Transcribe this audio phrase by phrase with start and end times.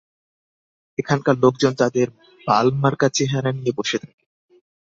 [0.97, 2.07] এখানকার লোকজন তাদের
[2.47, 4.23] বালমার্কা চেহারা নিয়ে বসে থাকে।